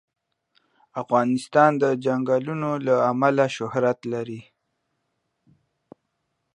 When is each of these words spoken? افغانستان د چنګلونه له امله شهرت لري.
افغانستان 1.01 1.71
د 1.81 1.83
چنګلونه 2.03 2.69
له 2.85 2.95
امله 3.11 3.45
شهرت 3.57 3.99
لري. 4.13 4.41